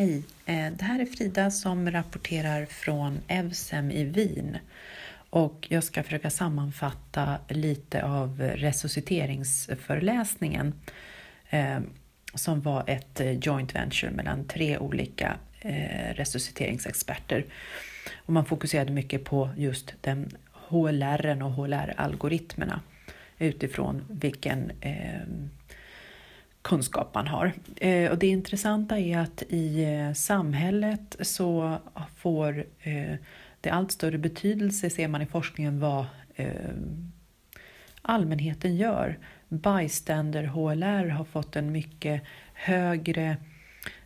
Hej, 0.00 0.22
eh, 0.46 0.72
det 0.72 0.84
här 0.84 1.00
är 1.00 1.06
Frida 1.06 1.50
som 1.50 1.90
rapporterar 1.90 2.66
från 2.66 3.18
Evsem 3.28 3.90
i 3.90 4.04
Wien. 4.04 4.58
Och 5.30 5.66
jag 5.70 5.84
ska 5.84 6.02
försöka 6.02 6.30
sammanfatta 6.30 7.38
lite 7.48 8.04
av 8.04 8.40
resusciteringsföreläsningen 8.40 10.74
eh, 11.50 11.78
som 12.34 12.60
var 12.60 12.84
ett 12.86 13.20
eh, 13.20 13.32
joint 13.32 13.74
venture 13.74 14.10
mellan 14.10 14.44
tre 14.44 14.78
olika 14.78 15.36
resusciteringsexperter. 16.14 17.44
Och 18.16 18.32
man 18.32 18.44
fokuserade 18.44 18.92
mycket 18.92 19.24
på 19.24 19.50
just 19.56 19.94
den 20.00 20.30
HLR 20.52 21.42
och 21.42 21.52
HLR-algoritmerna 21.52 22.80
utifrån 23.38 24.04
vilken 24.08 24.72
kunskap 26.62 27.14
man 27.14 27.26
har. 27.26 27.52
Eh, 27.76 28.10
och 28.10 28.18
det 28.18 28.26
intressanta 28.26 28.98
är 28.98 29.18
att 29.18 29.42
i 29.48 29.84
eh, 29.84 30.12
samhället 30.12 31.16
så 31.20 31.78
får 32.16 32.64
eh, 32.80 33.14
det 33.60 33.70
allt 33.70 33.92
större 33.92 34.18
betydelse, 34.18 34.90
ser 34.90 35.08
man 35.08 35.22
i 35.22 35.26
forskningen, 35.26 35.80
vad 35.80 36.06
eh, 36.34 36.70
allmänheten 38.02 38.76
gör. 38.76 39.18
Bystander 39.48 40.44
HLR 40.44 41.08
har 41.08 41.24
fått 41.24 41.56
en 41.56 41.72
mycket 41.72 42.22
högre 42.54 43.36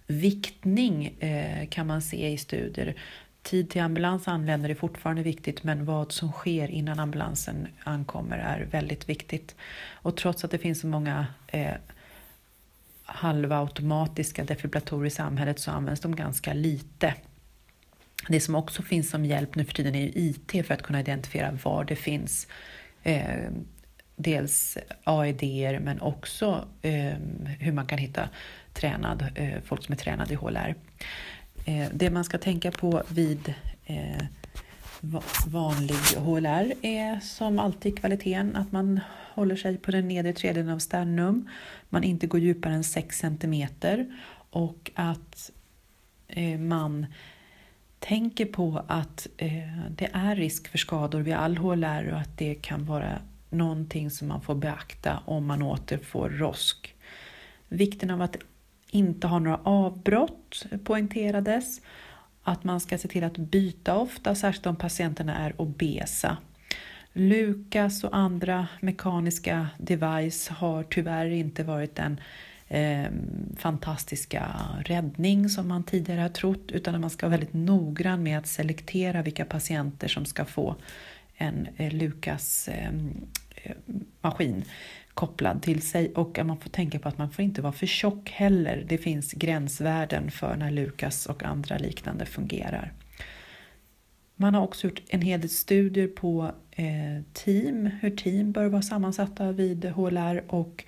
viktning 0.07 1.07
eh, 1.07 1.69
kan 1.69 1.87
man 1.87 2.03
se 2.03 2.29
i 2.33 2.39
studier. 2.39 2.95
Tid 3.43 3.71
till 3.71 3.83
ambulans 3.83 4.29
anländer 4.29 4.69
är 4.69 4.75
fortfarande 4.75 5.23
viktigt 5.23 5.63
men 5.63 5.85
vad 5.85 6.13
som 6.13 6.33
sker 6.33 6.69
innan 6.71 7.01
ambulansen 7.01 7.69
ankommer 7.85 8.39
är 8.39 8.69
väldigt 8.71 9.09
viktigt. 9.09 9.57
Och 9.93 10.17
trots 10.17 10.45
att 10.45 10.51
det 10.51 10.59
finns 10.59 10.81
så 10.81 10.87
många 10.87 11.27
eh, 11.47 11.75
halvautomatiska 13.05 14.45
defibrillatorer 14.45 15.07
i 15.07 15.11
samhället 15.11 15.59
så 15.59 15.71
används 15.71 16.01
de 16.01 16.17
ganska 16.17 16.53
lite. 16.53 17.15
Det 18.29 18.41
som 18.41 18.55
också 18.55 18.83
finns 18.83 19.11
som 19.11 19.25
hjälp 19.25 19.55
nu 19.55 19.65
för 19.65 19.75
tiden 19.75 19.95
är 19.95 20.01
ju 20.01 20.13
IT 20.15 20.67
för 20.67 20.75
att 20.75 20.83
kunna 20.83 21.01
identifiera 21.01 21.59
var 21.65 21.85
det 21.85 21.97
finns 21.97 22.47
eh, 23.03 23.51
dels 24.17 24.79
AED 25.05 25.43
men 25.83 26.01
också 26.01 26.69
eh, 26.83 27.15
hur 27.61 27.73
man 27.73 27.87
kan 27.87 27.99
hitta 27.99 28.29
tränad, 28.73 29.27
eh, 29.35 29.63
folk 29.65 29.85
som 29.85 29.93
är 29.93 29.97
tränade 29.97 30.33
i 30.33 30.37
HLR. 30.37 30.75
Eh, 31.65 31.89
det 31.93 32.11
man 32.11 32.25
ska 32.25 32.39
tänka 32.39 32.71
på 32.71 33.03
vid 33.09 33.55
eh, 33.87 34.25
vanlig 35.47 36.19
HLR 36.19 36.73
är 36.83 37.21
som 37.21 37.59
alltid 37.59 37.99
kvaliteten, 37.99 38.57
att 38.57 38.73
man 38.73 39.01
håller 39.35 39.57
sig 39.57 39.79
på 39.79 39.91
den 39.91 40.09
nedre 40.09 40.33
tredjedelen 40.33 40.75
av 40.75 40.79
sternum, 40.79 41.49
man 41.89 42.05
inte 42.05 42.27
går 42.27 42.41
djupare 42.41 42.75
än 42.75 42.85
6 42.85 43.19
cm 43.19 43.67
och 44.51 44.91
att 44.95 45.51
eh, 46.29 46.59
man 46.59 47.07
tänker 47.99 48.47
på 48.47 48.85
att 48.89 49.27
eh, 49.37 49.79
det 49.91 50.11
är 50.13 50.37
risk 50.37 50.69
för 50.69 50.79
skador 50.79 51.21
vid 51.21 51.35
all 51.35 51.57
HLR 51.57 52.13
och 52.13 52.19
att 52.19 52.39
det 52.39 52.55
kan 52.55 52.85
vara 52.85 53.19
någonting 53.51 54.11
som 54.11 54.29
man 54.29 54.41
får 54.41 54.55
beakta 54.55 55.23
om 55.25 55.47
man 55.47 55.63
återfår 55.63 56.29
rosk. 56.29 56.95
Vikten 57.69 58.11
av 58.11 58.23
att 58.23 58.37
inte 58.91 59.27
ha 59.27 59.39
några 59.39 59.61
avbrott 59.63 60.67
poängterades. 60.85 61.81
Att 62.43 62.65
man 62.65 62.81
ska 62.81 62.99
se 62.99 63.09
till 63.09 63.25
att 63.25 63.37
byta 63.37 63.97
ofta, 63.97 64.35
särskilt 64.35 64.67
om 64.67 64.77
patienterna 64.77 65.37
är 65.37 65.61
obesa. 65.61 66.37
Lukas 67.17 68.05
och 68.05 68.17
andra 68.17 68.69
mekaniska 68.81 69.69
device 69.79 70.49
har 70.49 70.83
tyvärr 70.83 71.27
inte 71.27 71.65
varit 71.65 71.95
den 71.95 72.21
eh, 72.69 73.11
fantastiska 73.57 74.47
räddning 74.85 75.49
som 75.49 75.69
man 75.69 75.85
tidigare 75.85 76.21
har 76.21 76.29
trott 76.29 76.71
utan 76.71 77.01
man 77.01 77.11
ska 77.11 77.27
vara 77.27 77.39
väldigt 77.39 77.55
noggrann 77.55 78.23
med 78.23 78.39
att 78.39 78.47
selektera 78.47 79.23
vilka 79.23 79.45
patienter 79.45 80.09
som 80.09 80.25
ska 80.25 80.45
få 80.45 80.77
en 81.37 81.69
eh, 81.77 81.93
Lukas 81.93 82.69
ehm, 82.73 83.27
eh, 83.57 83.73
maskin 84.21 84.65
kopplad 85.15 85.63
till 85.63 85.83
sig 85.83 86.13
och 86.15 86.39
man 86.45 86.61
får 86.61 86.71
tänka 86.71 86.99
på 86.99 87.09
att 87.09 87.19
man 87.19 87.31
får 87.31 87.45
inte 87.45 87.63
vara 87.63 87.73
för 87.73 87.87
tjock 87.87 88.31
heller. 88.31 88.85
Det 88.89 88.99
finns 88.99 89.33
gränsvärden 89.33 90.31
för 90.31 90.57
när 90.57 90.71
Lukas 90.71 91.27
och 91.27 91.43
andra 91.43 91.79
liknande 91.79 92.27
fungerar. 92.27 92.93
Man 94.37 94.55
har 94.55 94.63
också 94.63 94.87
gjort 94.87 95.03
en 95.09 95.23
hel 95.23 95.41
del 95.41 95.51
studier 95.51 96.09
på 96.09 96.51
eh, 96.71 97.23
team, 97.33 97.87
hur 97.87 98.11
team 98.11 98.53
bör 98.53 98.67
vara 98.67 98.83
sammansatta 98.83 99.53
vid 99.53 99.85
HLR 99.85 100.45
och 100.49 100.85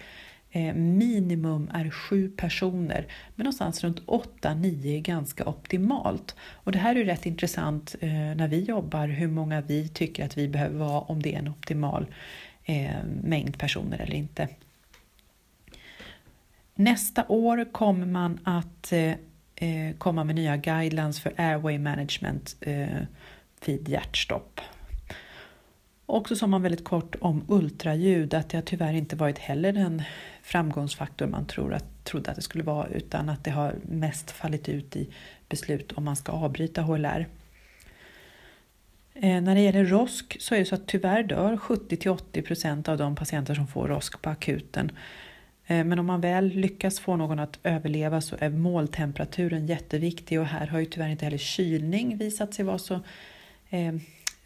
eh, 0.50 0.74
minimum 0.74 1.70
är 1.74 1.90
sju 1.90 2.28
personer, 2.36 3.06
men 3.34 3.44
någonstans 3.44 3.84
runt 3.84 4.00
8-9 4.06 4.86
är 4.86 5.00
ganska 5.00 5.44
optimalt. 5.44 6.36
Och 6.40 6.72
det 6.72 6.78
här 6.78 6.96
är 6.96 7.04
rätt 7.04 7.26
intressant 7.26 7.94
eh, 8.00 8.10
när 8.10 8.48
vi 8.48 8.60
jobbar, 8.60 9.08
hur 9.08 9.28
många 9.28 9.60
vi 9.60 9.88
tycker 9.88 10.24
att 10.24 10.38
vi 10.38 10.48
behöver 10.48 10.78
vara 10.78 11.00
om 11.00 11.22
det 11.22 11.34
är 11.34 11.38
en 11.38 11.48
optimal 11.48 12.06
mängd 13.22 13.58
personer 13.58 13.98
eller 13.98 14.14
inte. 14.14 14.48
Nästa 16.74 17.24
år 17.28 17.72
kommer 17.72 18.06
man 18.06 18.38
att 18.44 18.92
komma 19.98 20.24
med 20.24 20.34
nya 20.34 20.56
guidelines 20.56 21.20
för 21.20 21.32
airway 21.36 21.78
management 21.78 22.56
eh, 22.60 23.02
vid 23.64 23.88
hjärtstopp. 23.88 24.60
Och 26.06 26.28
så 26.28 26.36
sa 26.36 26.46
man 26.46 26.62
väldigt 26.62 26.84
kort 26.84 27.16
om 27.20 27.44
ultraljud, 27.48 28.34
att 28.34 28.48
det 28.48 28.56
har 28.56 28.62
tyvärr 28.62 28.92
inte 28.92 29.16
varit 29.16 29.38
heller 29.38 29.72
den 29.72 30.02
framgångsfaktor 30.42 31.26
man 31.26 31.46
tror 31.46 31.74
att, 31.74 32.04
trodde 32.04 32.30
att 32.30 32.36
det 32.36 32.42
skulle 32.42 32.64
vara, 32.64 32.88
utan 32.88 33.28
att 33.28 33.44
det 33.44 33.50
har 33.50 33.74
mest 33.82 34.30
fallit 34.30 34.68
ut 34.68 34.96
i 34.96 35.08
beslut 35.48 35.92
om 35.92 36.04
man 36.04 36.16
ska 36.16 36.32
avbryta 36.32 36.82
HLR. 36.82 37.26
Eh, 39.14 39.40
när 39.40 39.54
det 39.54 39.60
gäller 39.60 39.84
ROSK 39.84 40.36
så 40.40 40.54
är 40.54 40.58
det 40.58 40.64
så 40.64 40.74
att 40.74 40.86
tyvärr 40.86 41.22
dör 41.22 41.56
70-80% 41.56 42.88
av 42.88 42.98
de 42.98 43.16
patienter 43.16 43.54
som 43.54 43.66
får 43.66 43.88
ROSK 43.88 44.22
på 44.22 44.30
akuten. 44.30 44.92
Eh, 45.66 45.84
men 45.84 45.98
om 45.98 46.06
man 46.06 46.20
väl 46.20 46.46
lyckas 46.46 47.00
få 47.00 47.16
någon 47.16 47.38
att 47.38 47.58
överleva 47.62 48.20
så 48.20 48.36
är 48.38 48.50
måltemperaturen 48.50 49.66
jätteviktig 49.66 50.40
och 50.40 50.46
här 50.46 50.66
har 50.66 50.78
ju 50.78 50.84
tyvärr 50.84 51.08
inte 51.08 51.24
heller 51.24 51.38
kylning 51.38 52.16
visat 52.16 52.54
sig 52.54 52.64
vara 52.64 52.78
så 52.78 53.00
eh, 53.76 53.94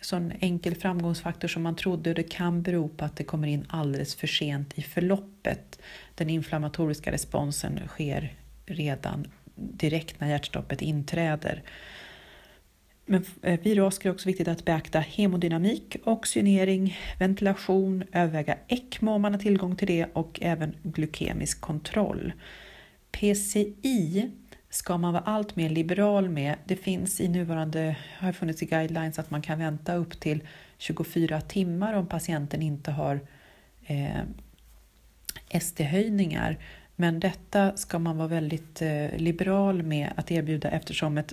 sån 0.01 0.33
enkel 0.41 0.75
framgångsfaktor 0.75 1.49
som 1.49 1.63
man 1.63 1.77
trodde 1.77 2.11
och 2.11 2.17
det 2.17 2.23
kan 2.23 2.63
bero 2.63 2.89
på 2.89 3.05
att 3.05 3.17
det 3.17 3.25
kommer 3.25 3.49
in 3.49 3.67
alldeles 3.69 4.15
för 4.15 4.27
sent 4.27 4.79
i 4.79 4.83
förloppet. 4.83 5.81
Den 6.15 6.31
inflammatoriska 6.31 7.13
responsen 7.13 7.81
sker 7.87 8.35
redan 8.67 9.27
direkt 9.55 10.21
när 10.21 10.29
hjärtstoppet 10.29 10.83
inträder. 10.83 11.63
Men 13.07 13.25
eh, 13.43 13.61
vid 13.61 13.73
är 13.73 13.77
det 14.05 14.11
också 14.11 14.29
viktigt 14.29 14.49
att 14.49 14.65
beakta 14.65 15.01
hemodynamik, 15.01 15.97
oxygenering, 16.05 16.99
ventilation, 17.19 18.05
överväga 18.13 18.57
ECMO 18.69 19.13
om 19.13 19.23
man 19.23 19.35
har 19.35 19.41
tillgång 19.41 19.77
till 19.77 19.89
det 19.89 20.07
och 20.13 20.39
även 20.43 20.77
glykemisk 20.83 21.61
kontroll. 21.61 22.33
PCI 23.11 24.31
ska 24.71 24.99
man 24.99 25.13
vara 25.13 25.23
allt 25.23 25.57
mer 25.57 25.71
liberal 25.71 26.29
med. 26.29 26.55
Det 26.65 26.77
finns 26.77 27.21
i 27.21 27.29
nuvarande, 27.29 27.97
har 28.19 28.33
funnits 28.33 28.63
i 28.63 28.67
guidelines 28.67 29.19
att 29.19 29.31
man 29.31 29.43
kan 29.43 29.59
vänta 29.59 29.95
upp 29.95 30.21
till 30.21 30.43
24 30.79 31.41
timmar 31.41 31.95
om 31.95 32.07
patienten 32.07 32.63
inte 32.63 32.91
har 32.91 33.21
eh, 33.87 34.21
ST-höjningar. 35.49 36.59
Men 36.97 37.21
detta 37.21 37.77
ska 37.77 37.99
man 37.99 38.17
vara 38.17 38.29
väldigt 38.29 38.83
eh, 38.83 39.09
liberal 39.17 39.83
med 39.83 40.13
att 40.17 40.31
erbjuda 40.31 40.71
eftersom 40.71 41.19
ett 41.19 41.33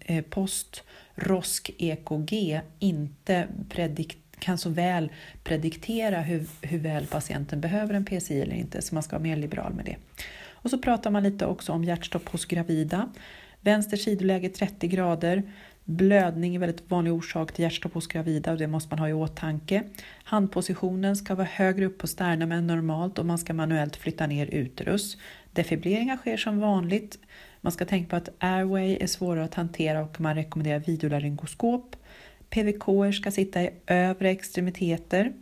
eh, 0.00 0.24
post-ROSK-EKG 0.24 2.60
inte 2.78 3.48
predikt, 3.68 4.18
kan 4.38 4.58
så 4.58 4.70
väl 4.70 5.12
prediktera 5.44 6.20
hur, 6.20 6.46
hur 6.62 6.78
väl 6.78 7.06
patienten 7.06 7.60
behöver 7.60 7.94
en 7.94 8.04
PCI 8.04 8.40
eller 8.40 8.56
inte, 8.56 8.82
så 8.82 8.94
man 8.94 9.02
ska 9.02 9.16
vara 9.16 9.22
mer 9.22 9.36
liberal 9.36 9.74
med 9.74 9.84
det. 9.84 9.96
Och 10.62 10.70
så 10.70 10.78
pratar 10.78 11.10
man 11.10 11.22
lite 11.22 11.46
också 11.46 11.72
om 11.72 11.84
hjärtstopp 11.84 12.28
hos 12.28 12.44
gravida. 12.44 13.08
Vänster 13.60 13.96
sidoläge 13.96 14.48
30 14.48 14.88
grader. 14.88 15.42
Blödning 15.84 16.54
är 16.54 16.58
väldigt 16.58 16.90
vanlig 16.90 17.12
orsak 17.12 17.52
till 17.52 17.62
hjärtstopp 17.62 17.94
hos 17.94 18.06
gravida 18.06 18.52
och 18.52 18.58
det 18.58 18.66
måste 18.66 18.88
man 18.90 18.98
ha 18.98 19.08
i 19.08 19.12
åtanke. 19.12 19.82
Handpositionen 20.24 21.16
ska 21.16 21.34
vara 21.34 21.48
högre 21.50 21.86
upp 21.86 21.98
på 21.98 22.06
sternum 22.06 22.52
än 22.52 22.66
normalt 22.66 23.18
och 23.18 23.26
man 23.26 23.38
ska 23.38 23.54
manuellt 23.54 23.96
flytta 23.96 24.26
ner 24.26 24.46
uterus. 24.46 25.16
Defibrilleringar 25.52 26.16
sker 26.16 26.36
som 26.36 26.60
vanligt. 26.60 27.18
Man 27.60 27.72
ska 27.72 27.84
tänka 27.84 28.10
på 28.10 28.16
att 28.16 28.28
airway 28.38 28.96
är 29.00 29.06
svårare 29.06 29.44
att 29.44 29.54
hantera 29.54 30.02
och 30.02 30.20
man 30.20 30.34
rekommenderar 30.34 30.78
videolaryngoskop. 30.78 31.96
PVK 32.50 33.14
ska 33.14 33.30
sitta 33.30 33.62
i 33.62 33.70
övre 33.86 34.30
extremiteter. 34.30 35.32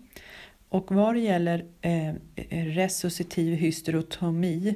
Och 0.69 0.95
vad 0.95 1.15
det 1.15 1.21
gäller 1.21 1.65
eh, 1.81 2.15
resuscitiv 2.51 3.55
hysterotomi 3.55 4.75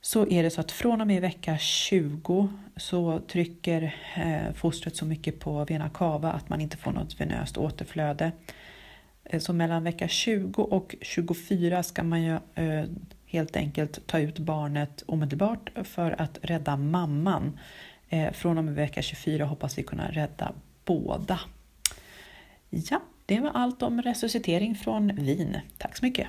så 0.00 0.26
är 0.28 0.42
det 0.42 0.50
så 0.50 0.60
att 0.60 0.72
från 0.72 1.00
och 1.00 1.06
med 1.06 1.22
vecka 1.22 1.58
20 1.58 2.48
så 2.76 3.20
trycker 3.20 3.94
eh, 4.16 4.52
fostret 4.54 4.96
så 4.96 5.04
mycket 5.04 5.40
på 5.40 5.64
vena 5.64 5.90
cava 5.90 6.32
att 6.32 6.48
man 6.48 6.60
inte 6.60 6.76
får 6.76 6.92
något 6.92 7.20
venöst 7.20 7.56
återflöde. 7.56 8.32
Eh, 9.24 9.40
så 9.40 9.52
mellan 9.52 9.84
vecka 9.84 10.08
20 10.08 10.62
och 10.62 10.94
24 11.00 11.82
ska 11.82 12.02
man 12.02 12.22
ju 12.22 12.38
eh, 12.54 12.84
helt 13.26 13.56
enkelt 13.56 14.06
ta 14.06 14.18
ut 14.18 14.38
barnet 14.38 15.02
omedelbart 15.06 15.70
för 15.84 16.20
att 16.22 16.38
rädda 16.42 16.76
mamman. 16.76 17.58
Från 18.32 18.58
och 18.58 18.64
med 18.64 18.74
vecka 18.74 19.02
24 19.02 19.44
hoppas 19.44 19.78
vi 19.78 19.82
kunna 19.82 20.10
rädda 20.10 20.52
båda. 20.84 21.40
Ja, 22.70 23.00
det 23.26 23.40
var 23.40 23.50
allt 23.50 23.82
om 23.82 24.02
resuscitering 24.02 24.74
från 24.74 25.16
Wien. 25.16 25.56
Tack 25.78 25.96
så 25.96 26.04
mycket! 26.04 26.28